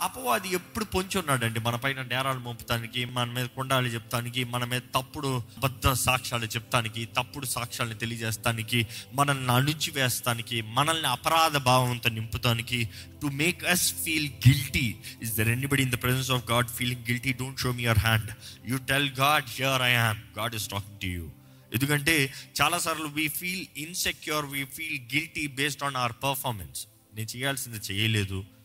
[0.00, 1.60] అపవాది ఎప్పుడు పొంచి ఉన్నాడండి?
[1.60, 7.46] మన పైన నేరాలు మోపుతానికి మన మీద కొండాలు చెప్తానికి మన మీద తప్పుడు అబద్ధ సాక్ష్యాలు చెప్తానికి తప్పుడు
[7.46, 12.88] సాక్ష్యాలను తెలియజేస్తానికి మనల్ని అణుచివేస్తానికి మనల్ని అపరాధ భావంతో నింపుతానికి
[13.22, 14.86] to make us feel guilty
[15.22, 18.30] is there anybody in the presence of God feeling guilty don't show me your hand
[18.70, 21.26] you tell God here I am God is talking to you
[21.74, 22.32] ఎందుకంటే
[22.62, 28.59] చాలాసార్లు we feel insecure we feel guilty based on our performance నేను చేయాల్సింది చేయలేదు.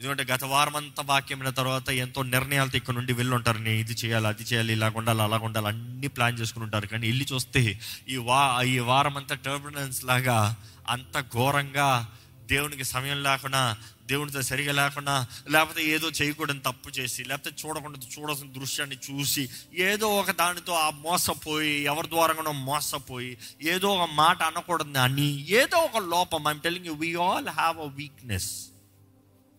[0.00, 4.26] ఎందుకంటే గత వారం అంతా వాక్యమైన తర్వాత ఎంతో నిర్ణయాలతో ఇక్కడ నుండి వెళ్ళి ఉంటారు నేను ఇది చేయాలి
[4.26, 6.86] అది చేయాలి ఇలా ఉండాలి అలా ఉండాలి అన్ని ప్లాన్ చేసుకుని ఉంటారు.
[6.86, 10.56] కానీ వెళ్ళి చూస్తే ఈ వా ఈ వారం అంతా టర్బులెన్స్ లాగా
[10.88, 12.06] అంత ఘోరంగా
[12.46, 18.96] దేవునికి సమయం లేకుండా దేవునితో సరిగా లేకుండా లేకపోతే ఏదో చేయకూడని తప్పు చేసి లేకపోతే చూడకుండా చూడాల్సిన దృశ్యాన్ని
[18.96, 25.76] చూసి ఏదో ఒక దానితో ఆ మోసపోయి ఎవరి ద్వారా మోసపోయి ఏదో ఒక మాట అనకూడదు అని ఏదో
[25.78, 26.48] ఒక లోపం.
[26.48, 28.50] I'm telling you we all have a weakness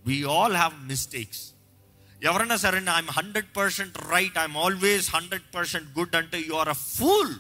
[0.06, 1.52] we all have mistakes
[2.24, 6.74] ఎవరైనా సరే I'm hundred percent right I'm always hundred percent good అంటే you are a
[6.74, 7.34] fool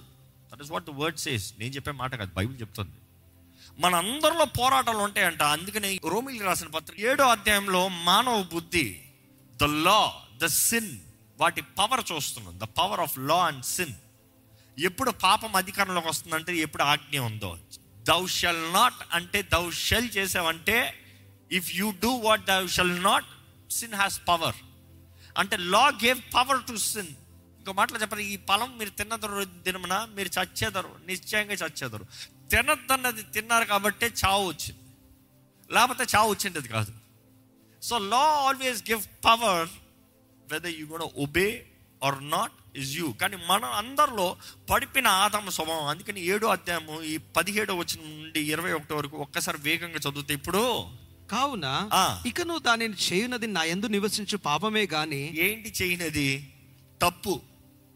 [0.52, 2.98] that is what the word says నేను చెప్పే మాట కాదు Bible చెప్తుంది.
[3.80, 5.44] మన అందరిలో పోరాటాలు ఉంటాయంట.
[5.44, 9.02] అందుకనే రోమిల్ రాసిన పత్రిక ఏడో అధ్యాయంలో మానవ బుద్ధి
[9.62, 11.00] ద లా ద సిన్
[11.38, 12.60] వాటి పవర్ చూస్తున్నాం.
[12.60, 13.94] The power of law and sin
[14.80, 17.58] ఎప్పుడు పాపం అధికారంలోకి వస్తుందంటే ఎప్పుడు ఆజ్ఞ ఉందో.
[18.00, 20.99] దౌ షల్ నాట్ అంటే దౌ షెల్ చేసావంటే
[21.52, 23.26] if you do what thou shall not
[23.72, 24.56] sin has power
[25.38, 27.08] అంటే law gave power to sin
[27.60, 32.06] ఇంకో మాటలు చెప్పాలి ఈ ఫలం మీరు తిన్నదరు దినమున మీరు చచ్చేదరు నిశ్చయంగా చచ్చేదరు.
[32.52, 34.80] తినద్దన్నది తిన్నారు కాబట్టే చావు వచ్చింది.
[35.74, 36.92] లేకపోతే చావు వచ్చింది కాదు.
[37.82, 39.70] So law always give power
[40.52, 41.66] whether you గోడ obey
[42.04, 44.38] or not is you కానీ మన అందరిలో
[44.70, 49.98] పడిపిన ఆదమ స్వభావం అందుకని ఏడో అధ్యాయము ఈ పదిహేడో వచ్చిన నుండి ఇరవై ఒకటో వరకు ఒక్కసారి వేగంగా
[49.98, 50.64] చదివితే ఇప్పుడు
[51.32, 52.24] కావున ఆ.
[52.26, 56.54] ఇకను దానిని చేయునది నా ఎందు నివసించు పాపమే గాని ఏంటి చేయనిది?
[57.02, 57.42] తప్పు.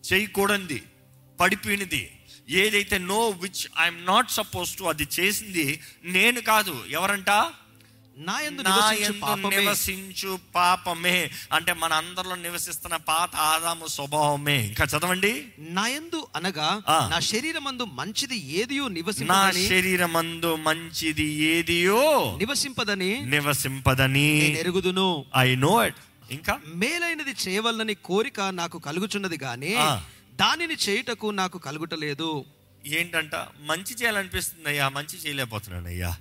[0.03, 0.83] చేయకూడనిది.
[1.39, 2.19] పడిపోయినది.
[2.49, 6.85] ఏదైతే no which I'm not suppose to అది చేసింది నేను కాదు.
[6.89, 7.29] ఎవరంట?
[8.17, 8.91] నా ఎందు నా
[9.35, 11.31] నివసించు పాపమే.
[11.53, 14.65] అంటే మన అందరిలో నివసిస్తున్న పాత ఆదాము స్వభావమే.
[14.65, 15.45] ఇంకా చదవండి.
[15.59, 16.81] నా ఎందు అనగా.
[16.89, 24.59] నా శరీరమందు మంచిది ఏదియో నా నివసింపదని శరీరమందు మంచిది ఏదియో నివసింపదని నివసింపదని.
[24.59, 25.25] ఎరుగుదును.
[25.37, 25.95] ఐ నో ఇట్
[26.31, 26.59] ఇంకా?
[26.75, 30.01] మేలైనది చేయవలనని కోరిక నాకు కలుగుచున్నది గాని ఆ.
[30.35, 32.45] దానిని చేయుటకు నాకు కలుగుటలేదు.
[32.87, 33.35] ఏంటంట?
[33.61, 36.17] మంచి చేయాలనిపిస్తుంది అయ్యా మంచి చేయలేకపోతున్నాను అయ్యా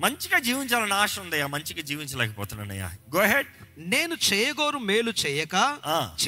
[0.00, 2.90] మంచిగా జీవించాలని ఆశ ఉందయ్యా మంచిగా జీవించలేకపోతున్నానయ్యా.
[3.16, 3.46] గో హెడ్
[3.78, 5.78] నేను చేయగోరు మేలు చేయక.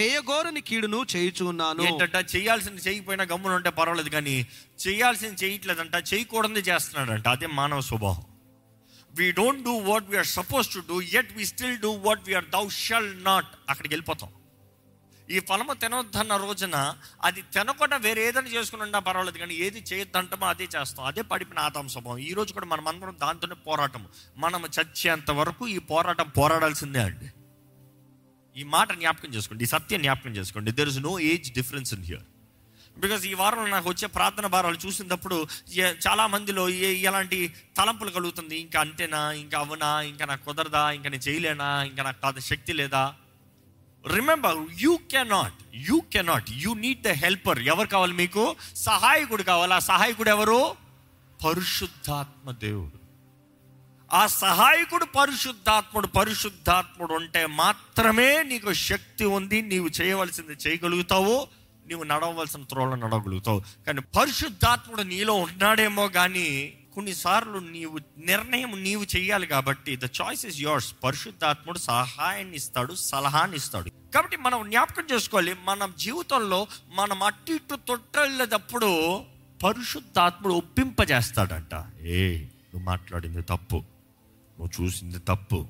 [0.01, 4.47] చేయగోరని కీడును చేయుచున్నాను ఏంటంట చేయాల్సింది చేయకపోయినా గమ్మున ఉంటే పర్వాలేదు కానీ
[4.89, 7.29] చేయాల్సింది చేయట్లేదంట చేయకూడదు చేస్తున్నాడంట.
[7.29, 8.25] అదే మానవ స్వభావం.
[9.19, 12.69] We don't do what we are suppose to do yet we still do what we are thou
[12.69, 14.31] shall not అక్కడికి వెళ్ళిపోతాం.
[15.37, 16.77] ఈ ఫలము తినొద్దన్న రోజున
[17.27, 21.05] అది తినకుండా వేరే ఏదైనా చేసుకుని ఉన్నా పర్వాలేదు కానీ ఏది చేయొద్దంటామో అదే చేస్తాం.
[21.11, 22.19] అదే పడిపిన ఆదాం స్వభావం.
[22.29, 24.03] ఈ రోజు కూడా మనం అందరం దాంతోనే పోరాటం
[24.45, 27.29] మనం చచ్చేంత వరకు ఈ పోరాటం పోరాడాల్సిందే అండి.
[28.57, 30.71] ఈ మాట జ్ఞాపకం చేసుకోండి ఈ సత్యం జ్ఞాపకం చేసుకోండి.
[30.79, 32.27] There is no age difference in here
[33.03, 35.37] because ఈ వారంలో నాకు వచ్చే ప్రార్థన భారాలు చూసినప్పుడు
[36.07, 37.39] చాలా మందిలో ఏ ఎలాంటి
[37.79, 38.57] తలంపులు కలుగుతుంది.
[38.65, 43.03] ఇంకా అంతేనా ఇంకా అవునా ఇంకా నాకు కుదరదా ఇంకా నేను చేయలేనా ఇంకా నాకు కాదు శక్తి లేదా?
[44.09, 48.57] Remember you cannot you cannot you need the helper ఎవరు కావాలి మీకు?
[48.77, 49.75] సహాయకుడు కావాలి?
[49.75, 50.75] ఆ సహాయకుడు ఎవరు?
[51.47, 53.03] పరిశుద్ధాత్మ దేవుడు.
[54.15, 61.49] ఆ సహాయకుడు పరిశుద్ధాత్ముడు పరిశుద్ధాత్ముడు ఉంటే మాత్రమే నీకు శక్తి ఉంది నీవు చేయవలసింది చేయగలుగుతావు
[61.87, 63.63] నీవు నడవలసిన త్రోళ్ళు నడవగలుగుతావు.
[63.87, 70.95] కానీ పరిశుద్ధాత్ముడు నీలో ఉన్నాడేమో కానీ కొన్నిసార్లు నీవు నిర్ణయం నీవు చేయాలి కాబట్టి ద చాయిస్ ఇస్ యోర్స్
[71.05, 79.25] పరిశుద్ధాత్ముడు సహాయాన్ని ఇస్తాడు సలహాన్ని ఇస్తాడు కాబట్టి మనం జ్ఞాపకం చేసుకోవాలి మన జీవితంలో మనం అటు ఇటు తొట్టెళ్ళేటప్పుడు
[79.65, 81.85] పరిశుద్ధాత్ముడు ఒప్పింపజేస్తాడంట.
[82.01, 83.77] ఏ నువ్వు మాట్లాడింది తప్పు.
[83.77, 85.69] నువ్వు చూసింది తప్పు.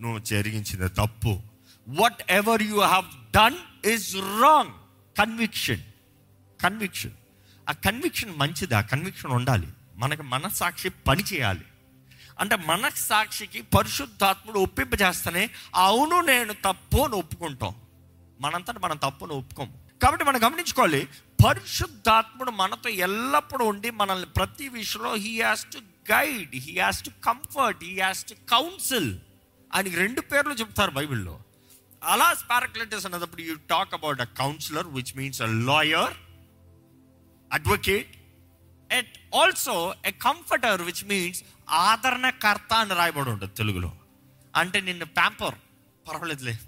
[0.00, 1.40] నువ్వు జరిగించింది తప్పు.
[2.30, 4.72] Whatever you have done is wrong
[5.18, 5.82] conviction
[6.62, 7.12] conviction
[7.68, 9.68] ఆ కన్విక్షన్ మంచిది ఆ కన్విక్షన్ ఉండాలి.
[9.96, 11.64] మనకి మనస్సాక్షి పని చేయాలి.
[12.40, 17.74] అంటే మనస్సాక్షికి పరిశుద్ధాత్ముడు ఒప్పింపజేస్తేనే అవును నేను తప్పు అని ఒప్పుకుంటాం.
[18.40, 21.08] మనంతట మనం తప్పును ఒప్పుకోము కాబట్టి మనం గమనించుకోవాలి
[21.46, 25.78] పరిశుద్ధాత్ముడు మనతో ఎల్లప్పుడూ ఉండి మనల్ని ప్రతి విషయంలో he has to
[26.12, 29.18] guide he has to comfort he has to counsel
[29.74, 31.40] ఆయనకి రెండు పేర్లు చెప్తారు బైబిల్లో.
[32.04, 36.14] అలా స్పారక్లెటర్స్ అన్నప్పుడు you talk about a counsellor which means a lawyer
[37.52, 38.15] advocate
[38.92, 43.96] at also a comforter which means ఆదరణకర్త అని రాయబడి ఉంటుంది తెలుగులో.
[44.56, 45.54] అంటే నిన్ను ప్యాంపర్
[46.08, 46.58] పర్వాలేదులే.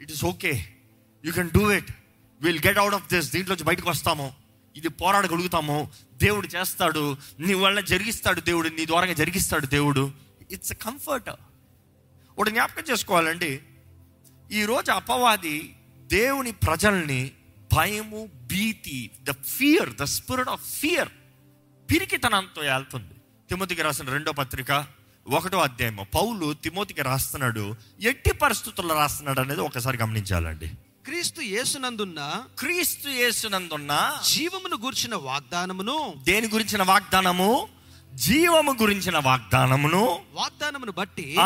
[0.00, 0.76] It is okay
[1.24, 1.92] you can do it
[2.40, 4.34] will get out of this దీంట్లోంచి బయటకు వస్తాము.
[4.76, 5.90] ఇది పోరాడగలుగుతాము.
[6.12, 7.16] దేవుడు చేస్తాడు.
[7.40, 8.68] నీ వల్ల జరిగిస్తాడు దేవుడు.
[8.68, 10.12] నీ ద్వారా జరిగిస్తాడు దేవుడు.
[10.50, 11.30] ఇట్స్ ఎ కంఫర్ట్
[12.38, 13.60] ఒకటి జ్ఞాపకం చేసుకోవాలండి.
[14.52, 17.30] ఈరోజు అపవాది దేవుని ప్రజల్ని
[17.72, 21.08] భయము భీతి the fear the spirit of fear
[21.90, 23.14] పిరికితనంతో వెళ్తుంది
[23.48, 24.86] తిమోతికి రాసిన రెండో పత్రిక
[25.28, 30.66] ఒకటో అధ్యాయం పౌలు తిమోతికి రాస్తున్నాడు ఎట్టి పరిస్థితుల్లో రాస్తున్నాడు అనేది ఒకసారి గమనించాలండి.
[31.04, 37.68] క్రీస్తు యేసునందున్న క్రీస్తు యేసునందున్న జీవమును గూర్చిన వాగ్దానమును దేని గురించిన వాగ్దానము?
[38.14, 41.36] జీవము గురించిన వాగ్దానమును వాగ్దానమును బట్టి.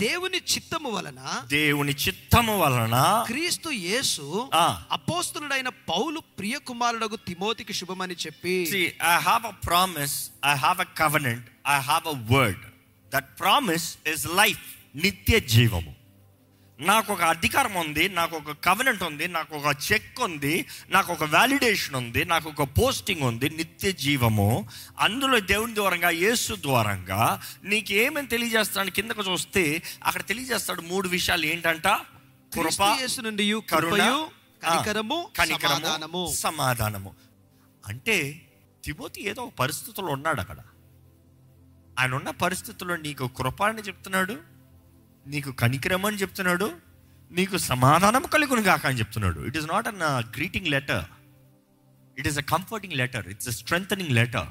[0.00, 1.20] దేవుని చిత్తము వలన
[1.52, 4.66] దేవుని చిత్తము వలన క్రీస్తు యేసు ఆ.
[4.92, 8.56] అపోస్తులుడైన పౌలు ప్రియ కుమారుడగు తిమోతికి శుభమని చెప్పి
[9.10, 12.60] I have a promise, I have a covenant, I have a word.
[13.12, 14.66] That promise is life,
[14.96, 15.92] నిత్య జీవము
[16.80, 21.94] నాకు ఒక అధికారం ఉంది నాకు ఒక కవనెంట్ ఉంది నాకు ఒక చెక్ ఉంది నాకు ఒక వ్యాలిడేషన్
[21.94, 24.68] ఉంది నాకు ఒక పోస్టింగ్ ఉంది నిత్య జీవము.
[24.98, 31.46] అందులో దేవుని ద్వారంగా యేసు ద్వారంగా నీకు ఏమని తెలియజేస్తాడు కిందకు చూస్తే అక్కడ తెలియజేస్తాడు మూడు విషయాలు.
[31.46, 31.88] ఏంటంట?
[32.54, 36.32] కృప యేసు నుండి కనికరము కనికరము సమాధానము.
[36.34, 37.14] సమాధానము.
[37.88, 38.42] అంటే
[38.84, 40.56] తిమోతి ఏదో ఒక పరిస్థితుల్లో ఉన్నాడు అక్కడ.
[41.98, 44.49] ఆయన ఉన్న పరిస్థితుల్లో నీకు కృప అని చెప్తున్నాడు?
[45.26, 46.72] నీకు కనికరం అని చెప్తున్నాడు
[47.30, 49.40] నీకు సమాధానం కలుగును గాక అని చెప్తున్నాడు.
[49.40, 50.02] It is not an
[50.36, 51.04] greeting letter
[52.18, 54.46] it is a comforting letter it's a strength letter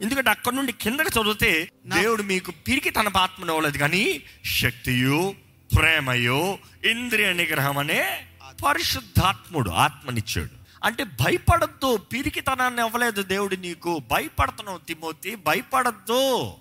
[0.00, 5.34] ఎందుకంటే అక్కడ నుండి కిందకి చదివితే దేవుడు మీకు పిరికి తన ఆత్మను ఇవ్వలేదు కానీ శక్తియు
[5.76, 8.26] ప్రేమయు ఇంద్రియ నిగ్రహం అనే
[8.66, 10.58] పరిశుద్ధాత్ముడు ఆత్మనిచ్చాడు.
[10.84, 14.02] అంటే భయపడద్దు పిరికితనాన్ని ఇవ్వలేదు దేవుడు నీకు.
[14.10, 16.52] భయపడుతున్నావు తిమోతి భయపడద్దు.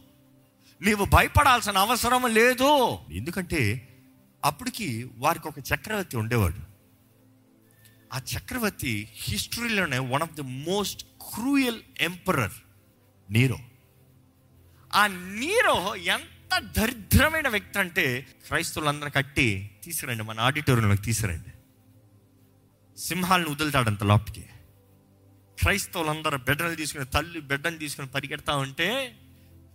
[0.82, 2.98] నీవు భయపడాల్సిన అవసరం లేదు.
[3.12, 3.94] ఎందుకంటే
[4.46, 6.78] అప్పటికి వారికి ఒక చక్రవర్తి ఉండేవాడు.
[8.14, 12.52] ఆ చక్రవర్తి హిస్టరీలోనే one of the most cruel emperor
[13.30, 13.58] Nero
[14.94, 21.52] ఆ నీరో ఎంత దరిద్రమైన వ్యక్తి అంటే క్రైస్తవులందరూ కట్టి తీసుకురండి మన ఆడిటోరియంలోకి తీసుకురండి.
[23.00, 24.46] సింహాలను వదులుతాడంత లోపలికి.
[25.60, 29.20] క్రైస్తవులందరూ బిడ్డలు తీసుకుని తల్లి బిడ్డను తీసుకుని పరిగెడతా ఉంటే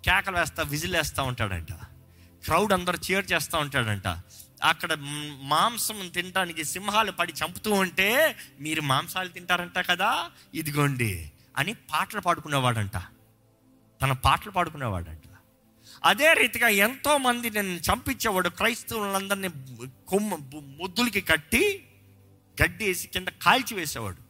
[0.05, 1.73] కేకలు వేస్తా విజిల్ వేస్తూ ఉంటాడంట.
[2.45, 4.07] క్రౌడ్ అందరు చీర్ చేస్తూ ఉంటాడంట.
[4.63, 4.93] అక్కడ
[5.43, 12.97] మాంసం తినడానికి సింహాలు పడి చంపుతూ ఉంటే మీరు మాంసాలు తింటారంట కదా ఇదిగోండి అని పాటలు పాడుకునేవాడంట.
[14.03, 15.19] తన పాటలు పాడుకునేవాడంట.
[16.05, 19.49] అదే రీతిగా ఎంతో మంది నేను చంపించేవాడు క్రైస్తవులందరినీ
[20.09, 20.37] కొమ్మ
[20.81, 21.89] ముద్దులకి కట్టి
[22.63, 24.22] గడ్డి వేసి కింద కాల్చి వేసేవాడు.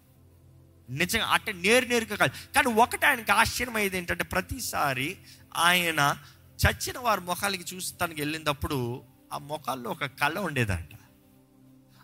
[0.90, 2.54] నిజంగా అంటే నేరు నేరుగా కాదు.
[2.54, 5.18] కానీ ఒకటి ఆయనకి ఆశ్చర్యమయ్యేది ఏంటంటే ప్రతిసారి
[5.56, 6.18] ఆయన
[6.64, 9.02] చచ్చిన వారి ముఖాలకి చూసి తనకి వెళ్ళినప్పుడు
[9.32, 10.88] ఆ ముఖాల్లో ఒక కళ ఉండేదంట.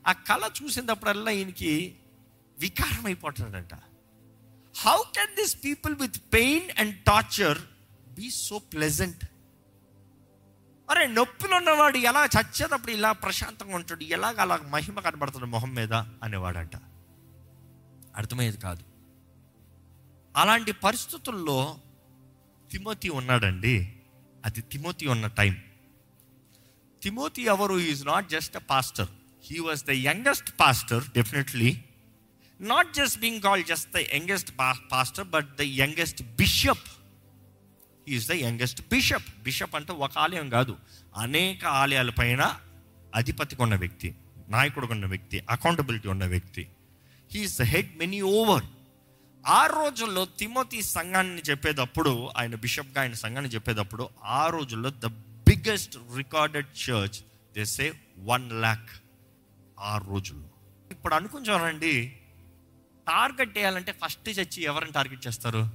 [0.06, 1.96] ఆ కళ చూసినప్పుడల్లా ఈయనకి
[2.58, 3.74] వికారం అయిపోతాడంట
[4.78, 7.58] how can this people with pain and torture
[8.08, 9.24] be so pleasant
[10.90, 16.70] అరే నొప్పిలో ఉన్నవాడు ఎలా చచ్చేటప్పుడు ఇలా ప్రశాంతంగా ఉంటాడు ఎలాగ అలా మహిమ కనబడుతుంది మొహం మీద అనేవాడంట.
[18.18, 18.82] అర్థమయ్యేది కాదు.
[20.36, 21.78] అలాంటి పరిస్థితుల్లో
[22.72, 23.92] తిమోతి ఉన్నాడండి.
[24.44, 25.56] అది తిమోతి ఉన్న టైం.
[27.02, 27.78] తిమోతి ఎవరు?
[27.78, 29.08] Is not just a pastor
[29.50, 31.84] he was the youngest pastor definitely
[32.60, 34.52] not just being call just the youngest
[34.92, 36.88] pastor but the youngest bishop
[38.08, 40.76] is the youngest bishop bishop అంటే ఒక ఆలయం కాదు.
[41.16, 42.60] అనేక ఆలయాల పైన
[43.14, 44.14] అధిపతిగా ఉన్న వ్యక్తి
[44.48, 46.68] నాయకుడుగా ఉన్న వ్యక్తి అకౌంటబిలిటీ ఉన్న వ్యక్తి.
[47.32, 48.64] He's the head many over
[49.46, 55.06] ఆ రోజుల్లో తిమోతి సంఘాన్ని చెప్పేటప్పుడు ఆయన బిషప్గా ఆయన సంఘాన్ని చెప్పేటప్పుడు ఆ రోజుల్లో the
[55.48, 57.20] biggest recorded church
[57.54, 58.90] they say one lakh
[59.80, 60.48] ఆ రోజుల్లో.
[60.90, 62.16] ఇప్పుడు అనుకుంటారండి
[63.08, 65.70] టార్గెట్ చేయాలంటే ఫస్ట్ చచ్చి ఎవరిని టార్గెట్ చేస్తారు?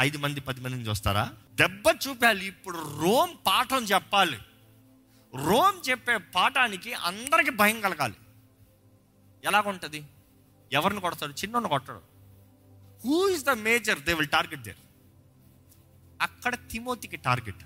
[0.00, 2.46] ఐదు మంది పది మందిని చూస్తారా దెబ్బ చూపాలి.
[2.46, 4.38] ఇప్పుడు రోమ్ పాఠం చెప్పాలి.
[5.34, 8.14] రోమ్ చెప్పే పాఠానికి అందరికి భయం కలగాలి.
[9.44, 10.04] ఎలాగుంటుంది?
[10.72, 11.32] ఎవరిని కొడతాడు?
[11.32, 12.00] చిన్నోని కొట్టడు.
[13.04, 14.76] Who is the major they will target there
[16.22, 17.62] అక్కడ తిమోతికి టార్గెట్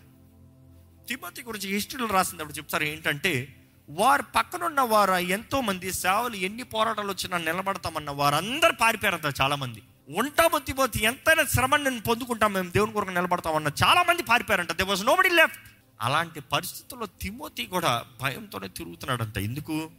[1.09, 3.57] తిమోతి గురించి హిస్టరీలో రాసినప్పుడు చెప్తారు ఏంటంటే
[3.91, 9.83] వారు పక్కనున్న వారు ఎంతో మంది సేవలు ఎన్ని పోరాటాలు వచ్చినా నిలబడతామన్న వారందరూ పారిపోయారంట చాలా మంది
[10.17, 14.73] ఉంటాము తిమోతి ఎంతైనా శ్రమని నేను పొందుకుంటాం మేము దేవుని కొరకు నిలబడతామన్న చాలా మంది పారిపోయారంట.
[14.73, 15.59] దే వాజ్ నోబడి లెఫ్ట్
[16.01, 19.39] అలాంటి పరిస్థితుల్లో తిమోతి కూడా భయంతోనే తిరుగుతున్నాడంట.
[19.39, 19.91] ఎందుకు?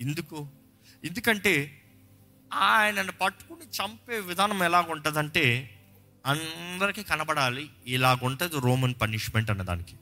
[0.00, 0.48] ఎందుకు?
[1.04, 1.82] ఎందుకంటే
[2.56, 5.72] ఆయనను పట్టుకుని చంపే విధానం ఎలాగుంటుందంటే
[6.26, 9.96] అందరికీ కనబడాలి ఇలాగుంటుంది రోమన్ పనిష్మెంట్ అన్నదానికి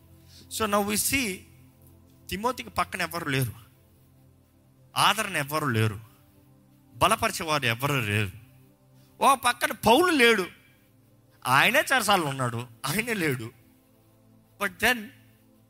[0.53, 1.47] సో నవ్ వి సి
[2.31, 3.53] తిమోతికి పక్కన ఎవరు లేరు.
[4.97, 6.01] ఆదరణ ఎవరు లేరు.
[6.95, 8.31] బలపరిచేవారు ఎవరు లేరు.
[9.21, 10.47] ఓ పక్కన పౌలు లేడు.
[11.47, 13.51] ఆయనే చెరసాలు ఉన్నాడు ఆయనే లేడు.
[14.61, 15.11] బట్ దెన్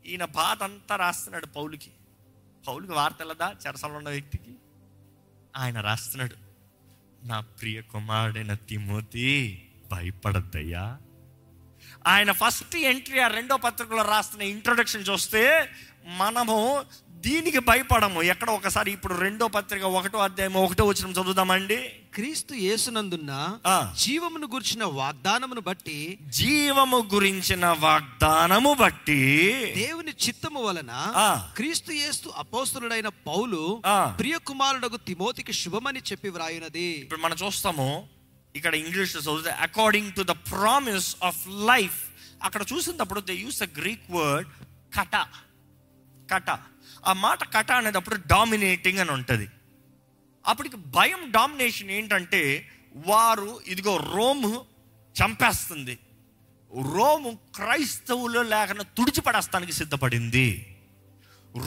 [0.05, 1.91] ఈయన బాధ అంతా రాస్తున్నాడు పౌలుకి.
[2.67, 3.55] పౌలుకి వార్త వెళ్ళదా
[3.87, 4.55] ఉన్న వ్యక్తికి.
[5.57, 6.44] ఆయన రాస్తున్నాడు.
[7.25, 9.27] నా ప్రియ కుమారుడైన తిమోతి
[9.91, 10.97] భయపడద్దయ్యా.
[12.07, 15.69] ఆయన ఫస్ట్ ఎంట్రీ ఆ రెండో పత్రికలో రాస్తున్న ఇంట్రొడక్షన్ చూస్తే
[16.17, 16.85] మనము
[17.25, 21.77] దీనికి భయపడము ఎక్కడ ఒకసారి ఇప్పుడు రెండో పత్రిక ఒకటో అధ్యాయం ఒకటో వచ్చిన చదువుదామండి
[22.13, 23.31] క్రీస్తు యేసునందున్న.
[23.97, 25.97] జీవమును గుర్చిన వాగ్దానమును బట్టి
[26.39, 29.19] జీవము గురించిన వాగ్దానము బట్టి
[29.75, 30.91] దేవుని చిత్తము వలన.
[31.55, 33.61] క్రీస్తు యేసు అపోస్తులుడైన పౌలు.
[34.19, 37.87] ప్రియ కుమారుడకు తిమోతికి శుభమని చెప్పి వ్రాయునది ఇప్పుడు మనం చూస్తాము
[38.55, 41.41] ఇక్కడ ఇంగ్లీష్ చదివితే according to the promise of
[41.71, 41.99] life
[42.43, 44.49] అక్కడ చూసినప్పుడు they use the Greek word
[44.99, 45.15] కట
[46.31, 46.49] కట
[47.07, 49.47] ఆ మాట కట అనేటప్పుడు డామినేటింగ్ అని ఉంటుంది.
[50.45, 52.69] అప్పటికి భయం డామినేషన్ ఏంటంటే
[53.07, 54.65] వారు ఇదిగో రోము
[55.23, 55.99] చంపేస్తుంది.
[56.93, 60.77] రోము క్రైస్తవులు లేకుండా తుడిచిపడేస్తానికి సిద్ధపడింది.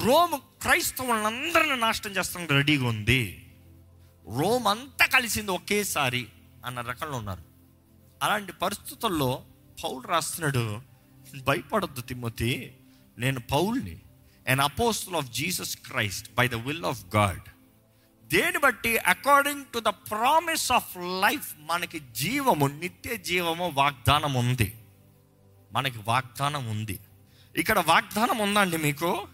[0.04, 3.52] రోము క్రైస్తవులందరిని నాశనం చేస్తానికి రెడీగా ఉంది.
[4.38, 6.26] రోమ్ అంతా కలిసింది ఒకేసారి
[6.64, 7.42] అన్న రకంలో ఉన్నారు.
[8.22, 9.44] అలాంటి పరిస్థితుల్లో
[9.84, 10.80] పౌలు రాస్తున్నాడు
[11.42, 12.76] భయపడద్దు తిమ్మతి
[13.18, 14.00] నేను పౌల్ని
[14.48, 17.40] and apostle of Jesus Christ by the will of God
[18.26, 18.98] దేని బట్టి?
[18.98, 24.74] According to the promise of life మనకి జీవము నిత్య జీవము వాగ్దానం ఉంది.
[25.72, 27.00] మనకి వాగ్దానం ఉంది.
[27.56, 29.28] ఇక్కడ వాగ్దానం ఉందండి మీకు?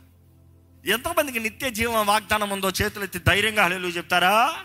[0.87, 4.57] ఎంతమందికి నిత్య జీవం వాగ్దానం ఉందో చేతులు ఎత్తి ధైర్యంగా హలేలు చెప్తారా?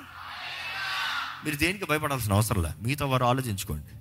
[1.46, 2.70] మీరు దేనికి భయపడాల్సిన అవసరం లే.
[2.82, 3.96] మీతో వారు ఆలోచించుకోండి.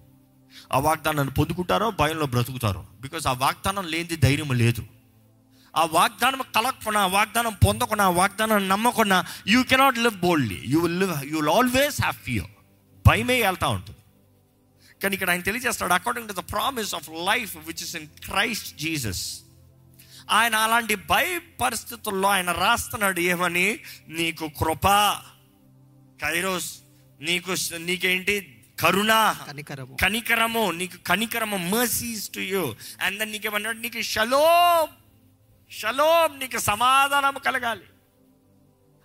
[0.73, 2.87] ఆ వాగ్దానాన్ని పొందుకుంటారో భయంలో బ్రతుకుతారో.
[3.01, 4.87] బికాస్ ఆ వాగ్దానం లేనిది ధైర్యం లేదు.
[5.79, 9.19] ఆ వాగ్దానం కలగకుండా వాగ్దానం పొందకుండా వాగ్దానం నమ్మకుండా
[9.55, 12.51] you cannot live boldly you will live you will always have fear
[13.05, 14.01] భయమే వెళ్తా ఉంటుంది.
[15.03, 19.25] కానీ ఇక్కడ ఆయన తెలియజేస్తాడు according to the promise of life which is in Christ Jesus
[20.39, 21.29] ఆయన అలాంటి భయ
[21.63, 23.67] పరిస్థితుల్లో ఆయన రాస్తున్నాడు ఏమని?
[24.19, 24.87] నీకు కృప
[26.23, 26.71] కైరోస్
[27.29, 27.53] నీకు
[27.89, 28.37] నీకేంటి?
[28.83, 29.13] కరుణ
[29.49, 29.95] కనికరము.
[30.03, 32.65] కనికరము నీకు కనికరము mercies to you
[33.05, 33.79] and then నీకేమన్నాడు?
[33.85, 34.93] నీకు షలోమ్
[35.71, 37.85] షలోమ్ నీకు సమాధానం కలగాలి.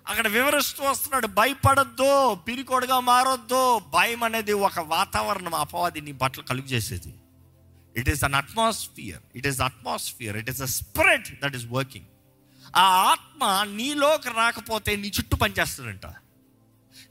[0.07, 3.81] అక్కడ వివరిస్తూ వస్తున్నాడు భయపడద్దు పిరికోడుగా మారొద్దు.
[3.93, 7.13] భయం అనేది ఒక వాతావరణం అపవాది నీ బట్టలు కలుగు చేసేది.
[7.97, 12.05] It is an atmosphere it is atmosphere it is a spirit that is working
[12.75, 16.05] ఆ ఆత్మ నీలోకి రాకపోతే నీ చుట్టూ పనిచేస్తుందంట.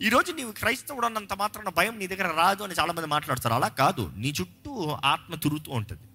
[0.02, 3.54] ఈరోజు నీవు క్రైస్తవుడు అన్నంత మాత్రాన భయం నీ దగ్గర రాదు అని చాలామంది మాట్లాడతారు.
[3.54, 6.08] అలా కాదు నీ చుట్టూ ఆత్మ తిరుగుతూ ఉంటుంది.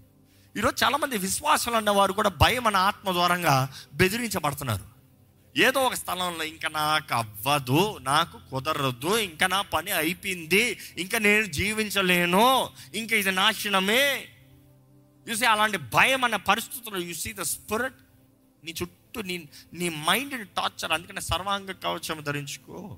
[0.58, 4.86] ఈరోజు చాలామంది విశ్వాసాలు అన్నవారు కూడా భయం అన్న ఆత్మ ద్వారంగా బెదిరించబడుతున్నారు.
[5.58, 12.70] ఏదో ఒక స్థలంలో ఇంకా నాకు అవ్వదు నాకు కుదరదు ఇంకా నా పని అయిపోయింది ఇంకా నేను జీవించలేను
[12.94, 14.28] ఇంకా ఇది నాశనమే.
[15.30, 17.96] చూసి అలాంటి భయం అనే పరిస్థితుల్లో యు సీ ద స్పిరిట్
[18.64, 22.98] నీ చుట్టూ నీ నీ మైండ్ని టార్చర్ అందుకనే సర్వాంగ కవచం ధరించుకో.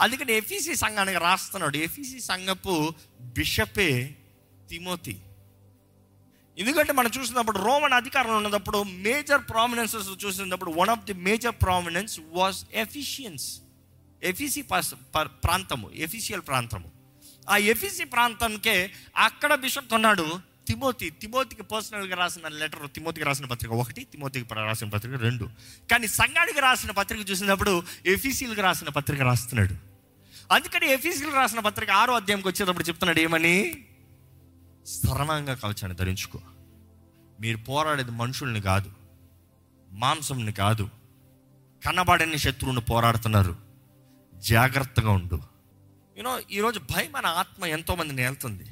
[0.00, 1.76] అందుకని ఎఫీసీ సంఘానికి రాస్తున్నాడు.
[1.76, 4.16] ఎఫీసీ సంఘపు బిషపే
[4.70, 5.20] తిమోతి.
[6.58, 12.56] ఎందుకంటే మనం చూసినప్పుడు రోమన్ అధికారంలో ఉన్నప్పుడు మేజర్ ప్రామినెన్సెస్ చూసినప్పుడు one of the major prominence was
[12.74, 13.60] Ephesians
[14.22, 14.62] ఎఫీసీ
[15.22, 16.90] ప్రాంతము ఎఫిషియల్ ప్రాంతము.
[17.50, 21.10] ఆ ఎఫీసీ ప్రాంతంకే అక్కడ బిషప్ ఉన్నాడు తిమోతి.
[21.10, 25.48] తిమోతికి పర్సనల్గా రాసిన లెటర్ తిమోతికి రాసిన పత్రిక ఒకటి తిమోతికి రాసిన పత్రిక రెండు.
[25.90, 29.74] కానీ సంఘానికి రాసిన పత్రిక చూసినప్పుడు ఎఫీసీలకు రాసిన పత్రిక రాస్తున్నాడు.
[30.54, 33.84] అందుకని ఎఫీసీలు రాసిన పత్రిక ఆరో అధ్యాయంకి వచ్చేటప్పుడు చెప్తున్నాడు ఏమని?
[34.88, 36.40] సరళంగా కవచాన్ని ధరించుకో.
[37.40, 38.92] మీరు పోరాడేది మనుషుల్ని కాదు
[39.90, 40.88] మాంసంని కాదు.
[41.86, 43.56] కనబడని శత్రువుని పోరాడుతున్నారు.
[44.34, 45.38] జాగ్రత్తగా ఉండు.
[46.16, 48.64] యూనో ఈరోజు భయం మన ఆత్మ ఎంతోమందిని వెళ్తుంది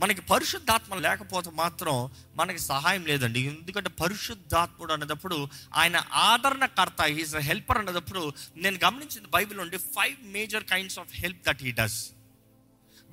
[0.00, 3.40] మనకి పరిశుద్ధాత్మ లేకపోతే మాత్రం మనకి సహాయం లేదండి.
[3.40, 10.98] ఎందుకంటే పరిశుద్ధాత్ముడు అనేటప్పుడు ఆయన ఆదరణకర్త హీస్ హెల్పర్ అనేటప్పుడు నేను గమనించింది బైబిల్ నుండి five major kinds
[10.98, 12.10] of help that he does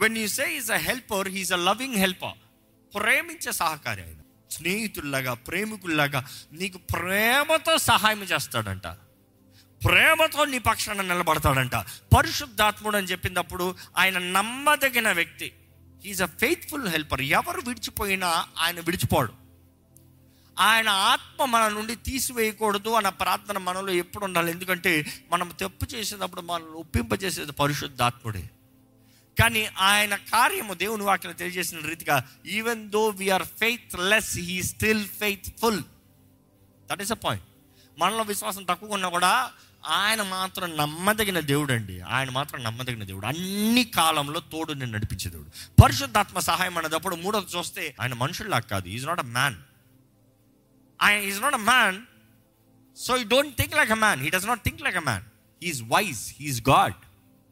[0.02, 2.38] when you say is a helper he's a loving helper
[2.96, 4.22] ప్రేమించే సహకారి ఆయన.
[4.52, 8.88] స్నేహితుల్లాగా ప్రేమికుల్లాగా నీకు ప్రేమతో సహాయం చేస్తాడంట.
[9.86, 11.76] ప్రేమతో నీ పక్షాన నిలబడతాడంట.
[12.18, 15.54] పరిశుద్ధాత్ముడు అని చెప్పినప్పుడు ఆయన నమ్మదగిన వ్యక్తి.
[16.06, 19.34] ఈజ్ అ ఫెయిత్ఫుల్ హెల్పర్ ఎవరు విడిచిపోయినా ఆయన విడిచిపోడు.
[20.60, 26.72] ఆయన ఆత్మ మన నుండి తీసివేయకూడదు అన్న ప్రార్థన మనలో ఎప్పుడు ఉండాలి ఎందుకంటే మనం తప్పు చేసేటప్పుడు మనల్ని
[26.72, 28.50] ఒప్పింపజేసేది పరిశుద్ధాత్ముడే.
[29.40, 33.44] కానీ ఆయన కార్యము దేవుని వాక్యం తెలియజేసిన రీతిగా even though we are
[34.00, 35.84] faithless he still faithful
[36.92, 37.46] that is a point
[38.00, 39.52] మనలో విశ్వాసం తక్కువ ఉన్నా కూడా
[39.88, 43.26] ఆయన మాత్రం నమ్మదగిన దేవుడు అండి ఆయన మాత్రం నమ్మదగిన దేవుడు.
[43.26, 45.50] అన్ని కాలంలో తోడు నేను నడిపించే దేవుడు.
[45.84, 48.88] పరిశుద్ధాత్మ సహాయం అనేటప్పుడు మూడోది చూస్తే ఆయన మనుషుల్లా కాదు.
[48.88, 49.56] ఈజ్ నాట్ అ మ్యాన్
[51.02, 52.02] ఆయన is not a man
[52.98, 55.24] so he don't think like a man he does not think like a man
[55.64, 56.94] he is wise he is God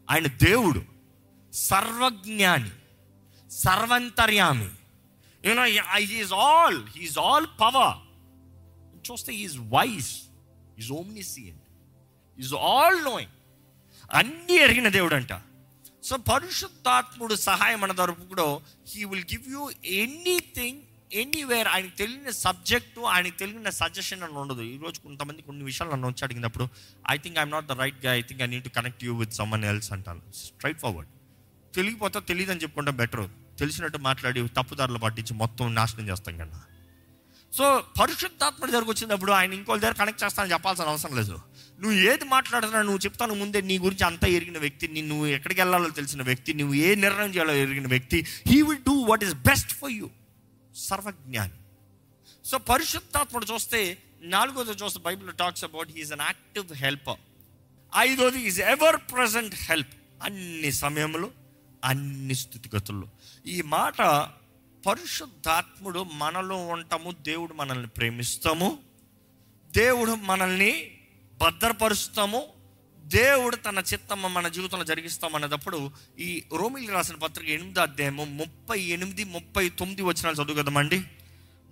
[0.09, 0.88] ఆయన దేవుడు.
[1.53, 2.72] సర్వజ్ఞాని
[3.51, 4.70] సర్వంతర్యామి.
[5.46, 7.98] You know he is all he is all power
[9.12, 10.22] చూస్తే is wise
[10.79, 11.63] is omniscient
[12.39, 13.32] is all knowing
[14.13, 15.34] అన్నీ ఎరిగిన దేవుడు అంట
[16.03, 20.82] so పరిశుద్ధాత్ముడు సహాయం అన్న కూడా he will give you anything
[21.13, 24.62] anywhere ఆయనకు తెలియని సబ్జెక్టు ఆయనకు తెలియని సజెషన్ అని ఉండదు.
[24.62, 26.70] ఈరోజు కొంతమంది కొన్ని విషయాలు నన్ను వచ్చి అడిగినప్పుడు
[27.10, 29.65] I think I'm not the రైట్గా I think I need to connect you with someone
[29.65, 30.22] else అంటాను.
[30.32, 31.10] స్ట్రైట్ ఫార్వర్డ్
[31.75, 33.27] తెలియకపోతే తెలియదు అని చెప్పుకుంటే బెటర్.
[33.59, 36.59] తెలిసినట్టు మాట్లాడి తప్పుదారులు పట్టించి మొత్తం నాశనం చేస్తాం కన్నా
[37.53, 37.65] సో
[37.99, 41.35] పరిశుద్ధాత్మ దగ్గరకు వచ్చినప్పుడు ఆయన ఇంకోళ్ళ దగ్గర కనెక్ట్ చేస్తానని చెప్పాల్సిన అవసరం లేదు.
[41.81, 46.21] నువ్వు ఏది మాట్లాడుతున్నా నువ్వు చెప్తాను ముందే నీ గురించి అంతా ఎరిగిన వ్యక్తి నువ్వు ఎక్కడికి వెళ్ళాలో తెలిసిన
[46.21, 50.09] వ్యక్తి నువ్వు ఏ నిర్ణయం చేయాలో ఎరిగిన వ్యక్తి he will do what is best for you
[50.75, 51.57] సర్వజ్ఞాని.
[52.45, 57.19] So పరిశుద్ధాత్ముడు చూస్తే నాలుగోది చూస్తే Bible talks about he is an active helper
[57.97, 61.31] ఐదోది ఈజ్ ఎవర్ ప్రజెంట్ హెల్ప్ అన్ని సమయంలో
[61.86, 63.07] అన్ని స్థితిగతుల్లో
[63.45, 64.01] ఈ మాట
[64.88, 68.77] పరిశుద్ధాత్ముడు మనలో ఉంటాము దేవుడు మనల్ని ప్రేమిస్తాము.
[69.75, 70.91] దేవుడు మనల్ని
[71.41, 72.43] భద్రపరుస్తాము.
[73.00, 79.69] దేవుడు తన చిత్తమ్మ మన జీవితంలో జరిగిస్తామనేటప్పుడు ఈ రోమిలి రాసిన పత్రిక ఎనిమిది అధ్యాయము ముప్పై ఎనిమిది ముప్పై
[79.69, 81.03] తొమ్మిది వచ్చినాలు చదువు కదమండి.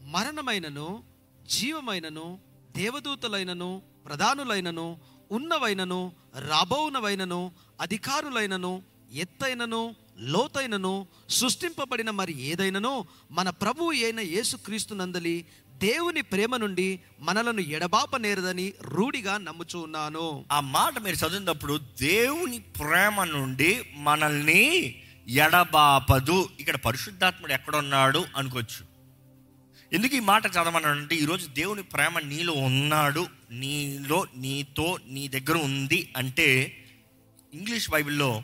[0.05, 1.03] మరణమైనను
[1.45, 2.39] జీవమైనను
[2.77, 4.97] దేవదూతలైనను ప్రధానులైనను
[5.31, 6.11] ఉన్నవైనను
[6.47, 15.45] రాబోవునవైనను అధికారులైనను ఎత్తైనను లోతైనను సృష్టింపబడిన మరి ఏదైనను మన ప్రభువు అయిన యేసుక్రీస్తు నందలి
[15.77, 20.45] దేవుని ప్రేమ నుండి మనలను ఎడబాప నేరదని రూఢిగా నమ్ముచూ ఉన్నాను.
[20.51, 24.95] ఆ మాట మీరు చదివినప్పుడు దేవుని ప్రేమ నుండి మనల్ని
[25.27, 26.49] ఎడబాపదు.
[26.59, 28.97] ఇక్కడ పరిశుద్ధాత్ముడు ఎక్కడున్నాడు అనుకోవచ్చు.
[29.93, 36.77] ఎందుకు ఈ మాట చదవనంటే ఈరోజు దేవుని ప్రేమ నీలో ఉన్నాడు నీలో నీతో నీ దగ్గర ఉంది అంటే
[37.53, 38.43] ఇంగ్లీష్ బైబిల్లో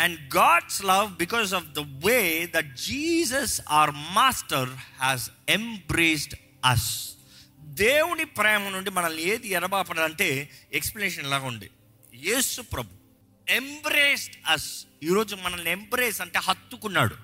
[0.00, 6.34] and God's love because of the way that Jesus our master has embraced
[6.64, 7.10] us
[7.60, 10.16] దేవుని ప్రేమ నుండి మనల్ని ఏది ఎరబాపడం
[10.72, 11.70] ఎక్స్ప్లెనేషన్ లాగా ఉంది.
[12.14, 12.88] యేసు ప్రభు
[13.50, 17.16] ఎంబ్రేస్డ్ అస్ ఈరోజు మనల్ని ఎంబ్రేస్ అంటే హత్తుకున్నాడు.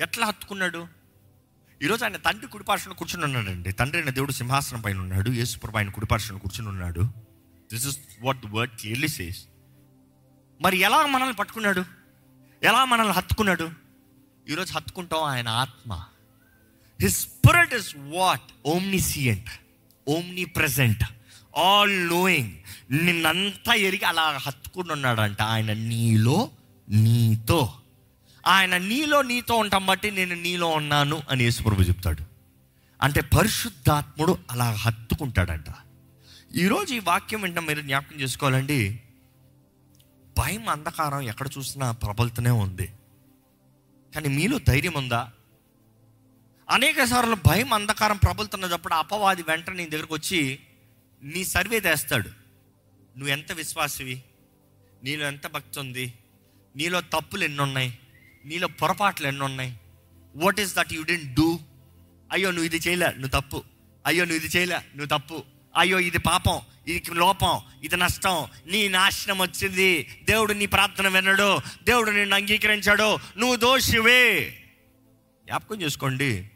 [0.00, 0.86] ఎట్లా హత్తుకున్నాడు?
[1.82, 3.72] ఈరోజు ఆయన తండ్రి కుడిపార్శ్వన కూర్చుని ఉన్నాడండి.
[3.72, 5.30] తండ్రి అయిన దేవుడు సింహాసనం పైన ఉన్నాడు.
[5.30, 7.00] యేసు ప్రభు ఆయన కుడిపార్శ్వన కూర్చుని ఉన్నాడు.
[7.72, 9.44] This is what the word clearly says
[10.60, 11.84] మరి ఎలా మనల్ని పట్టుకున్నాడు?
[12.62, 13.70] ఎలా మనల్ని హత్తుకున్నాడు?
[14.50, 16.02] ఈరోజు హత్తుకుంటాం ఆయన ఆత్మ.
[17.00, 19.48] His spirit is what omniscient
[20.44, 21.04] omnipresent
[21.56, 22.52] all knowing
[22.90, 26.50] నిన్నంతా ఎరిగి అలా హత్తుకుని ఉన్నాడంట ఆయన నీలో
[26.88, 27.74] నీతో.
[28.46, 32.22] ఆయన నీలో నీతో ఉంటాం బట్టి నేను నీలో ఉన్నాను అని యేసుప్రభు చెప్తాడు.
[33.02, 35.66] అంటే పరిశుద్ధాత్ముడు అలా హత్తుకుంటాడంట.
[36.54, 39.00] ఈరోజు ఈ వాక్యం వింటాం మీరు జ్ఞాపకం చేసుకోవాలండి.
[40.38, 42.92] భయం అంధకారం ఎక్కడ చూసినా ప్రబలుతూనే ఉంది.
[44.14, 45.32] కానీ మీలో ధైర్యం ఉందా?
[46.70, 50.60] అనేక సార్లు భయం అంధకారం ప్రబలుతున్నప్పుడు అపవాది వెంటనే నీ దగ్గరకు వచ్చి
[51.22, 52.28] నీ సర్వే తెస్తాడు.
[53.16, 54.22] నువ్వు ఎంత విశ్వాసివి?
[55.04, 56.14] నీలో ఎంత భక్తి ఉంది?
[56.76, 57.98] నీలో తప్పులు ఎన్నున్నాయి?
[58.44, 59.80] నీలో పొరపాట్లు ఎన్నున్నాయి?
[60.36, 61.58] What is that you didn't do
[62.32, 63.62] అయ్యో నువ్వు ఇది చేయలే నువ్వు తప్పు.
[64.06, 65.42] అయ్యో నువ్వు ఇది చేయలే నువ్వు తప్పు.
[65.76, 66.60] అయ్యో ఇది పాపం.
[66.88, 68.46] ఇది లోపం ఇది నష్టం.
[68.66, 70.20] నీ నాశనం వచ్చింది.
[70.24, 73.18] దేవుడు నీ ప్రార్థన విన్నాడు దేవుడు నిన్ను అంగీకరించాడు.
[73.36, 74.50] నువ్వు దోషివే.
[75.44, 76.50] జ్ఞాపకం చేసుకోండి.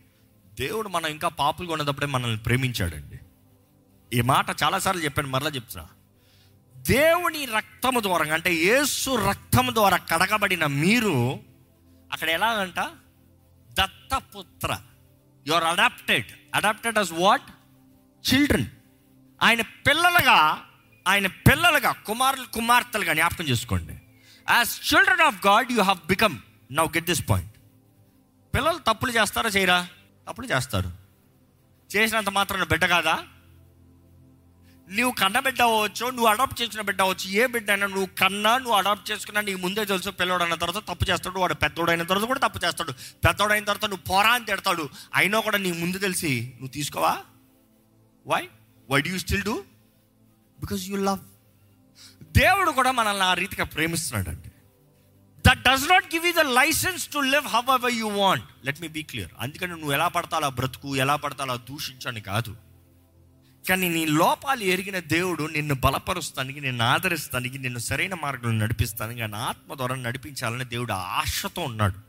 [0.61, 3.19] దేవుడు మనం ఇంకా పాపులుగా ఉన్నప్పుడే మనల్ని ప్రేమించాడండి.
[4.19, 5.89] ఈ మాట చాలాసార్లు చెప్పాను మరలా చెప్తున్నా.
[6.77, 11.41] దేవుని రక్తము ద్వారా అంటే యేసు రక్తము ద్వారా కడగబడిన మీరు
[12.13, 12.81] అక్కడ ఎలాగంట?
[13.73, 14.77] దత్తపుత్ర.
[15.47, 17.43] You are adopted adopted as what
[18.33, 18.67] children
[19.41, 20.39] ఆయన పిల్లలుగా
[21.07, 23.95] ఆయన పిల్లలుగా కుమారులు కుమార్తెలుగా జ్ఞాపకం చేసుకోండి.
[24.51, 26.37] As children of God you have become
[26.73, 27.55] now get this point
[28.55, 29.89] పిల్లలు తప్పులు చేస్తారా చేయరా?
[30.29, 30.91] తప్పులు చేస్తారు.
[31.91, 33.17] చేసినంత మాత్రం బిడ్డ కాదా?
[34.97, 38.77] నువ్వు కన్న బిడ్డ అవ్వచ్చు నువ్వు అడాప్ట్ చేసిన బిడ్డ అవ్వచ్చు ఏ బిడ్డ అయినా నువ్వు కన్నా నువ్వు
[38.79, 42.61] అడాప్ట్ చేసుకున్నా నీకు ముందే తెలుసు పిల్లవాడు అయిన తర్వాత తప్పు చేస్తాడు వాడు పెద్దోడైన తర్వాత కూడా తప్పు
[42.65, 42.93] చేస్తాడు.
[43.27, 44.89] పెద్దోడైన తర్వాత నువ్వు పోరా అని తిడతాడు.
[45.15, 47.13] అయినా కూడా నీకు ముందు తెలిసి నువ్వు తీసుకోవా?
[48.27, 48.43] Why
[48.91, 49.65] why do you still do
[50.61, 51.19] because you love
[52.23, 54.49] దేవుడు కూడా మనల్ని ఆ రీతిగా ప్రేమిస్తున్నాడు అండి
[55.47, 59.03] that does not give you the license to live however you want let me be
[59.03, 62.57] clear అందుకని నువ్వు ఎలా పడతాలో బ్రతుకు ఎలా పడతాలో దూషించని కాదు.
[63.69, 69.75] కానీ నీ లోపాలు ఎరిగిన దేవుడు నిన్ను బలపరుస్తానికి నిన్ను ఆదరిస్తానికి నిన్ను సరైన మార్గంలో నడిపిస్తానికి ఆయన ఆత్మ
[69.75, 72.08] ద్వారా నడిపించాలని దేవుడు ఆశతో ఉన్నాడు.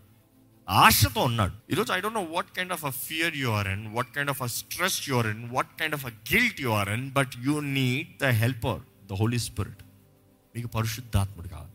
[0.69, 1.55] ఆశతో ఉన్నాడు.
[1.71, 4.41] ఈరోజు I don't know what kind of a fear you are in what kind of
[4.43, 7.60] a stress you are in what kind of a guilt you are in but you
[7.60, 9.82] need the helper the holy spirit
[10.55, 11.73] మీకు పరిశుద్ధాత్ముడు కావాలి.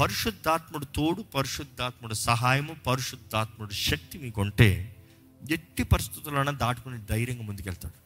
[0.00, 4.96] పరిశుద్ధాత్ముడు తోడు పరిశుద్ధాత్ముడు సహాయము పరిశుద్ధాత్ముడు శక్తి మీకు ఉంటే
[5.42, 7.98] ఎట్టి పరిస్థితుల్లోనే దాటుకుని ధైర్యంగా ముందుకెళ్తాడు.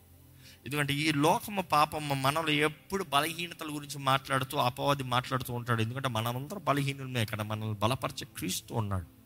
[0.66, 5.82] ఎందుకంటే ఈ లోకము పాపమ్మ మనలో ఎప్పుడు బలహీనతల గురించి మాట్లాడుతూ అపవాది మాట్లాడుతూ ఉంటాడు.
[5.82, 9.21] ఎందుకంటే మనమందరం బలహీనులమే ఇక్కడ మనల్ని బలపరిచే క్రీస్తు ఉన్నాడు.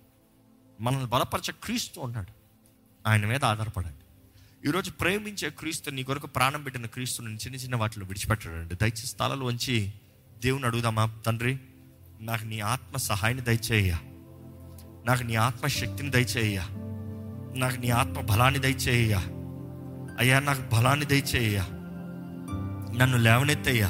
[0.81, 2.33] మనల్ని బలపరిచే క్రీస్తు ఉన్నాడు.
[3.09, 3.97] ఆయన మీద ఆధారపడండి.
[4.69, 8.75] ఈరోజు ప్రేమించే క్రీస్తు నీ కొరకు ప్రాణం పెట్టిన క్రీస్తుని చిన్న చిన్న వాటిలో విడిచిపెట్టాడండి.
[8.75, 9.93] దయచేసి స్థలాలు వంచి
[10.45, 11.19] దేవుని అడుగుదామా?
[11.27, 11.59] తండ్రి
[12.21, 13.97] నాకు నీ ఆత్మ సహాయాన్ని దయచేయ.
[15.07, 16.59] నాకు నీ ఆత్మ శక్తిని దయచేయ.
[17.57, 19.15] నాకు నీ ఆత్మ బలాన్ని దయచేయ.
[20.19, 21.59] అయ్యా నాకు బలాన్ని దయచేయ.
[22.99, 23.89] నన్ను లేవనెత్తయ్యా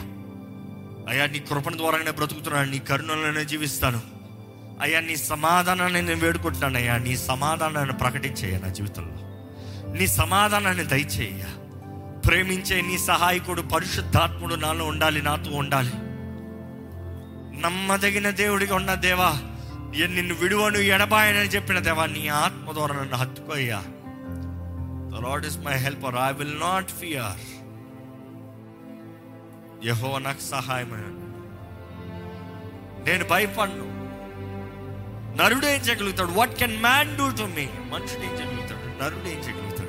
[1.09, 4.16] అయ్యా నీ కృపణ ద్వారానే బ్రతుకుతున్నాను నీ కరుణలోనే జీవిస్తాను.
[4.81, 6.99] అయ్యా నీ సమాధానాన్ని నేను వేడుకుంటున్నాను అయ్యా.
[6.99, 9.27] నీ సమాధానాన్ని ప్రకటించేయ నా జీవితంలో.
[9.93, 11.45] నీ సమాధానాన్ని దయచేయ
[12.27, 15.93] ప్రేమించే నీ సహాయకుడు పరిశుద్ధాత్ముడు నాలో ఉండాలి నాతో ఉండాలి.
[17.61, 19.41] నమ్మదగిన దేవుడిగా ఉన్న దేవా
[19.97, 23.83] ఏ నిన్ను విడువను ఎడబాయనని చెప్పిన దేవా నీ ఆత్మ ద్వారా నన్ను హత్తుకోయ్యా.
[25.41, 27.57] The is my helper I will not fear
[29.87, 31.23] యహో నాకు సహాయమైన
[33.07, 33.96] నేను భయపడ్ను.
[35.37, 39.87] నరుడు ఏం చేయగలుగుతాడు what can man do to me మనుషుడు ఏం చేయగలుగుతాడు నరుడు ఏం చేయగలుగుతాడు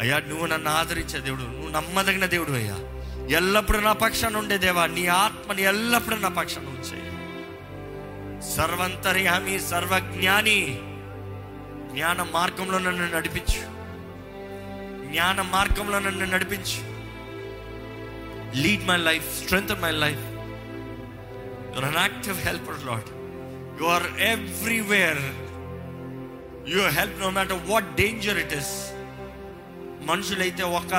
[0.00, 1.42] అయ్యా నువ్వు నన్ను ఆదరించే దేవుడు.
[1.42, 2.76] నువ్వు నమ్మదగిన దేవుడు అయ్యా.
[3.36, 7.04] ఎల్లప్పుడూ నా పక్షాన ఉండే దేవా నీ ఆత్మని ఎల్లప్పుడూ నా పక్షాన ఉంచేయి.
[8.56, 10.80] సర్వంతర్యామి సర్వజ్ఞాని.
[11.92, 13.60] జ్ఞాన మార్గంలో నన్ను నడిపించు.
[15.12, 16.94] జ్ఞాన మార్గంలో నన్ను నడిపించు.
[18.60, 23.23] Lead my life strength my life your an active helper Lord
[23.80, 25.22] you are everywhere
[26.68, 28.90] you help no matter what danger it is
[30.06, 30.94] మనుషులైతే ఒక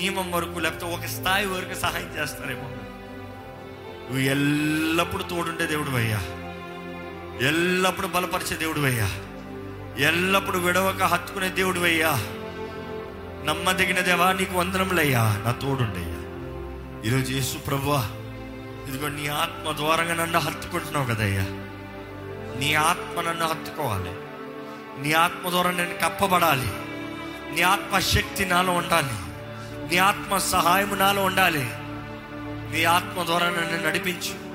[0.00, 2.68] నియమం వరకు లేకపోతే ఒక స్థాయి వరకు సహాయం చేస్తారేమో.
[4.04, 6.20] నువ్వు ఎల్లప్పుడూ తోడుండే దేవుడు అయ్యా.
[7.46, 9.10] ఎల్లప్పుడూ బలపరిచే దేవుడు అయ్యా.
[9.98, 12.10] ఎల్లప్పుడూ విడవక హత్తుకునే దేవుడు అయ్యా.
[13.44, 16.18] నమ్మదగిన దేవా నీకు వందనములయ్యా నా తోడుండయ్యా
[17.04, 18.00] ఈరోజు యేసు ప్రభువా
[18.88, 21.67] ఇదిగో నీ ఆత్మ ద్వారంగా నన్ను హత్తుకుంటున్నావు కదయ్యా.
[22.58, 24.12] నీ ఆత్మ నన్ను హత్తుకోవాలి.
[25.02, 26.72] నీ ఆత్మ ద్వారా నేను కప్పబడాలి.
[27.54, 29.12] నీ ఆత్మ శక్తి నాలో ఉండాలి.
[29.90, 31.70] నీ ఆత్మ సహాయం నాలో ఉండాలి.
[32.72, 34.48] నీ ఆత్మ ద్వారా నన్ను నడిపించు.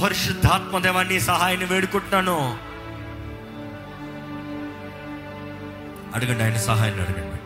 [0.00, 2.58] పరిశుద్ధాత్మ దేవా నీ సహాయాన్ని వేడుకుంటున్నాను.
[6.14, 7.38] అడగండి ఆయన సహాయాన్ని అడగండి.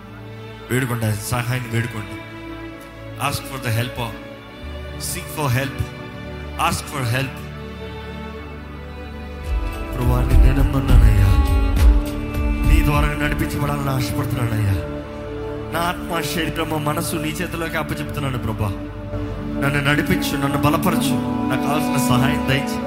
[0.74, 2.20] వేడుకోండి ఆయన సహాయాన్ని వేడుకోండి.
[3.20, 4.12] Ask for the help
[5.00, 5.86] seek for help
[6.60, 7.47] ask for help
[9.98, 11.30] ప్రభువాన్ని నేను నమ్మున్నానయ్యా
[12.68, 14.74] నీ ద్వారా నడిపించబడాలని ఆశపడుతున్నానయ్యా.
[15.72, 18.68] నా ఆత్మ శరీరము మనసు నీ చేతిలోకి అప్పచెప్తున్నాను ప్రభా.
[19.62, 21.16] నన్ను నడిపించు నన్ను బలపరచు.
[21.50, 22.78] నాకు కావాల్సిన సహాయం దయచి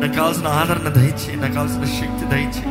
[0.00, 2.64] నాకు కావాల్సిన ఆదరణ దయచి నాకు కావాల్సిన శక్తి దయచి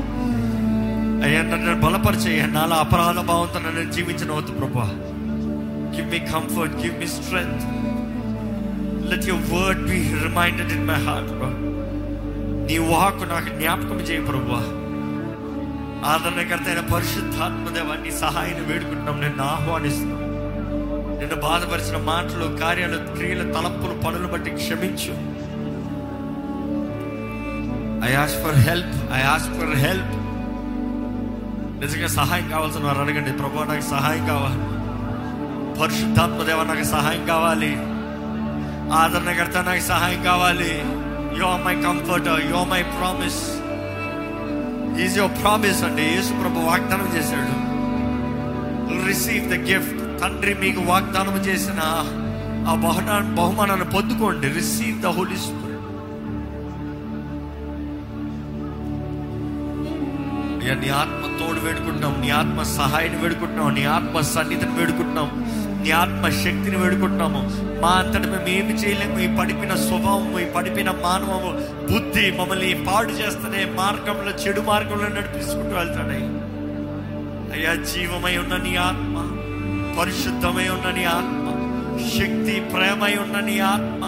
[1.26, 4.88] అయ్యా నన్ను బలపరిచేయ నాలో అపరాధ భావంతో నన్ను జీవించిన వద్దు ప్రభా.
[5.96, 7.68] Give me comfort give me strength
[9.12, 11.69] let your word be reminded in my heart ప్రభా
[12.70, 14.60] నీ వాకు నాకు జ్ఞాపకం చేయ ప్రభువా.
[16.12, 19.22] ఆదరణకర్త అయిన పరిశుద్ధాత్మదేవ నీ సహాయాన్ని వేడుకుంటున్నాం.
[19.22, 20.30] నేను ఆహ్వానిస్తున్నాం.
[21.20, 25.40] నిన్ను బాధపరిచిన మాటలు కార్యాలు క్రియలు తలపులు పనులు బట్టి క్షమించు.
[28.12, 30.20] I ask for help I ask for help
[31.82, 33.32] నిజంగా సహాయం కావాల్సిన వారు అడగండి.
[33.32, 34.60] ప్రభు నాకు సహాయం కావాలి.
[35.82, 37.76] పరిశుద్ధాత్మదేవ నాకు సహాయం కావాలి.
[38.94, 40.99] ఆదరణకర్త నాకు సహాయం కావాలి.
[41.38, 43.42] You're my comfort you're my promise
[45.04, 47.56] is your promise అండి యేసు ప్రభు వాగ్దానం చేశాడు.
[49.08, 51.82] రిసీవ్ ద గిఫ్ట్ తండ్రి మీకు వాగ్దానం చేసిన
[52.70, 54.48] ఆ బహునా బహుమానాన్ని పొందుకోండి.
[54.48, 55.66] రిసీవ్ ద హోలీ స్పిరిట్
[60.82, 62.22] నీ ఆత్మ తోడు వేడుకుంటున్నాం.
[62.22, 63.74] నీ ఆత్మ సహాయాన్ని వేడుకుంటున్నాం.
[63.76, 65.30] నీ ఆత్మ సన్నిధిని వేడుకుంటున్నాం.
[65.90, 67.40] నీ ఆత్మ శక్తిని వేడుకుంటున్నాము.
[67.82, 69.16] మా అంతటి మేము ఏమి చేయలేము.
[69.20, 71.52] ఈ పడిపిన స్వభావము ఈ పడిపిన మానవము
[71.92, 76.20] బుద్ధి మమ్మల్ని పాడు చేస్తనే మార్గంలో చెడు మార్గంలో నడిపిస్తుంటూ వెళ్తాడే.
[77.56, 79.16] అయ్యా జీవమై ఉన్న నీ ఆత్మ
[80.00, 81.48] పరిశుద్ధమై ఉన్న నీ ఆత్మ
[82.20, 84.04] శక్తి ప్రేమై ఉన్న నీ ఆత్మ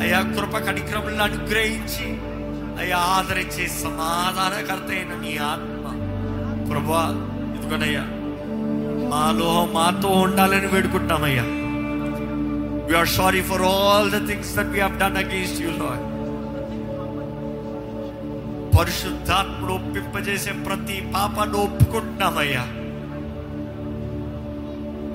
[0.00, 2.08] అయ్యా కృప కనిక్రములను అనుగ్రహించి
[2.80, 5.84] అయ్యా ఆదరించి సమాధానకర్త అయిన నీ ఆత్మ.
[6.70, 7.06] ప్రభా
[7.56, 8.04] ఇదిగోనయ్యా
[9.08, 11.44] మాలో మాతో ఉండాలని వేడుకుంటామయ్యా.
[12.88, 16.04] We are sorry for all the things that we have done against you Lord
[18.76, 22.64] పరిశుద్ధాత్ముడు ఒప్పింపజేసే ప్రతి పాపాన్ని ఒప్పుకుంటున్నామయ్యా.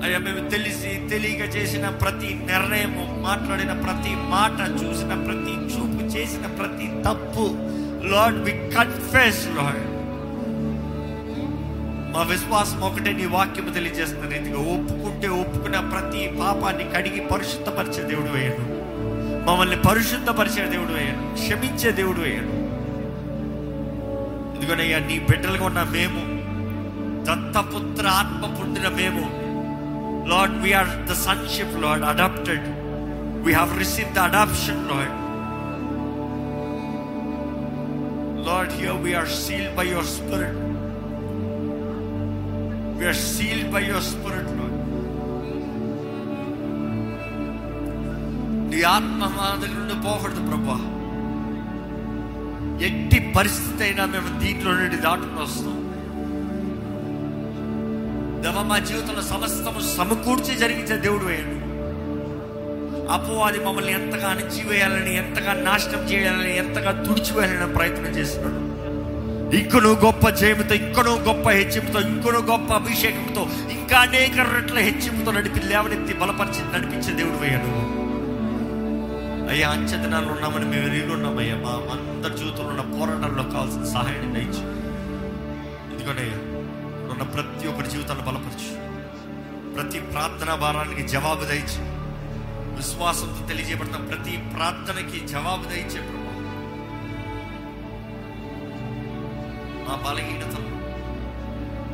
[0.04, 6.86] అయ్యా మేము తెలిసి తెలియక చేసిన ప్రతి నిర్ణయము మాట్లాడిన ప్రతి మాట చూసిన ప్రతి చూపు చేసిన ప్రతి
[7.04, 7.44] తప్పు
[8.12, 9.84] లార్డ్ వి కన్ఫెస్ లార్డ్
[12.12, 18.64] మా విశ్వాసం ఒకటే నీ వాక్యం తెలియజేస్తున్న రీతిగా ఒప్పుకుంటే ఒప్పుకున్న ప్రతి పాపాన్ని కడిగి పరిశుద్ధపరిచే దేవుడు వేయను
[19.46, 22.54] మమ్మల్ని పరిశుద్ధపరిచే దేవుడు వేయను క్షమించే దేవుడు వేయను
[24.54, 26.22] ఇదిగోనయ్యా నీ బిడ్డలుగా ఉన్న మేము
[27.26, 29.24] దత్తపుత్ర ఆత్మ పొందిన మేము
[30.30, 32.66] Lord we are the sonship Lord adopted
[33.44, 35.16] we have receive the adoption Lord
[38.48, 40.58] Lord here we are sealed by your spirit
[43.00, 44.74] we are sealed by your spirit, Lord.
[48.70, 50.76] నీ ఆత్మ మా దగ్గర నుండి పోకూడదు ప్రభా
[52.88, 55.76] ఎట్టి పరిస్థితి అయినా మేము దీంట్లో నుండి దాటుకుని వస్తాం
[58.44, 61.56] దేవ మా జీవితంలో సమస్తము సమకూర్చి జరిగించే దేవుడు వేయడు
[63.12, 68.60] అపవాది మమ్మల్ని ఎంతగా అణిచివేయాలని ఎంతగా నాశనం చేయాలని ఎంతగా తుడిచివేయాలని ప్రయత్నం చేస్తున్నాడు
[69.56, 76.14] ఇంకనూ గొప్ప జయముతో ఇంకనూ గొప్ప హెచ్చింపుతో ఇంకనూ గొప్ప అభిషేకంతో ఇంకా అనేక రెట్ల హెచ్చింపుతో నడిపి లేవనెత్తి
[76.14, 78.00] బలపరిచి నడిపించే దేవుడు వేయడు
[79.50, 84.62] అయ్యా అంచెతనాలు ఉన్నామని మేము ఎరిగి ఉన్నామయ్యా మా అందరి జీవితంలో ఉన్న పోరాటంలో కావాల్సిన సహాయాన్ని దయచు.
[85.92, 86.22] ఎందుకంటే
[87.10, 88.90] ఉన్న ప్రతి ఒక్కరి జీవితాన్ని బలపరచు.
[89.74, 92.00] ప్రతి ప్రార్థన భారానికి జవాబు దయచు.
[92.76, 96.19] విశ్వాసంతో తెలియజేయబడిన ప్రతి ప్రార్థనకి జవాబు దయచే
[99.90, 100.70] మా బలహీనతలు.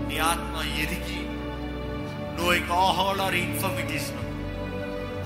[0.09, 1.21] నీ ఆత్మ ఎరిగి
[2.39, 4.11] నోయింగ్ ఆల్ ఆర్ ఇన్ఫర్మిటీస్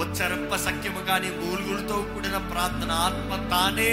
[0.03, 3.93] ఉచ్చరింప సఖ్యము కానీ మూలుగులతో కూడిన ప్రార్థన ఆత్మ తానే.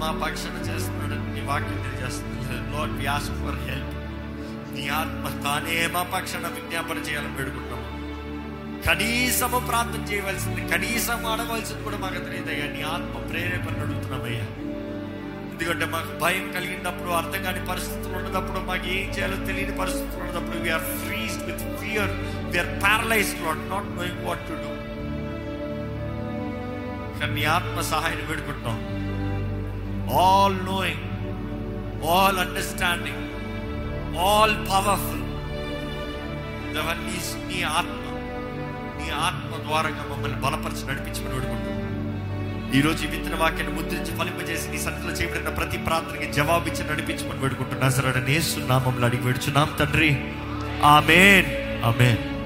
[0.00, 3.94] మా పక్షణ చేస్తున్నాడు నీ వాక్యం తెలియజేస్తుంది Lord we ask for help
[4.74, 7.86] నీ ఆత్మ తానే మా పక్షణ విజ్ఞాపన చేయాలని పెడుకుంటాము
[8.86, 12.66] కనీసము ప్రార్థన చేయవలసింది కనీసం ఆడవలసింది కూడా మాకు తెలియదయ్యా.
[12.72, 14.46] నీ ఆత్మ ప్రేరేపణ అడుగుతున్నామయ్యా.
[15.60, 20.84] ఎందుకంటే మాకు భయం కలిగినప్పుడు అర్థం కాని పరిస్థితులు ఉన్నప్పుడు మాకు ఏం చేయాలో తెలియని పరిస్థితులు ఉన్నప్పుడు we are
[21.00, 22.12] freeze with fear
[22.50, 24.74] we are paralyse not not knowing what to do
[27.14, 28.78] కానీ నీ ఆత్మ సహాయం పెడుకుంటాం
[30.20, 31.04] all knowing
[32.10, 33.24] all understanding
[34.20, 35.26] all powerful
[37.02, 37.18] నీ
[37.48, 38.04] నీ ఆత్మ
[38.98, 41.77] నీ ఆత్మ ద్వారా మమ్మల్ని బలపరిచి నడిపించమని వేడుకుంటాం
[42.74, 47.90] ఈ రోజు ఈ విత్తన వాక్యాన్ని ముద్రించి ఫలింపజేసి నీ సన్నిధిలో చేయబడిన ప్రతి ప్రార్థనకి జవాబిచ్చి నడిపించమని వేడుకుంటున్నా.
[47.90, 50.32] సరే నేసు నామంలో అడిగి వేడుచున్నాం తండ్రి.
[50.84, 51.46] ఆమెన్.
[51.84, 52.37] ఆమెన్.